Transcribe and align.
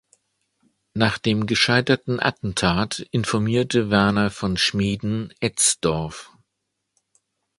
Nach 0.95 1.19
dem 1.19 1.45
gescheiterten 1.45 2.19
Attentat 2.19 3.05
informierte 3.11 3.91
Werner 3.91 4.31
von 4.31 4.57
Schmieden 4.57 5.31
Etzdorf. 5.41 6.35